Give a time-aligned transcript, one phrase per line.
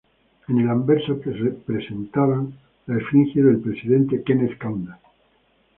[0.47, 1.21] En el anverso
[1.65, 2.55] presentaban
[2.87, 4.99] la efigie del presidente Kenneth Kaunda.